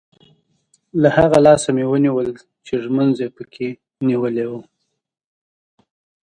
له 1.01 1.09
هغه 1.17 1.37
لاسه 1.45 1.67
مې 1.75 1.85
ونیول 1.91 2.29
چې 2.65 2.73
ږومنځ 2.83 3.15
یې 3.23 3.29
په 3.37 3.43
کې 3.53 3.67
نیولی 4.07 4.45
وو. 4.49 4.61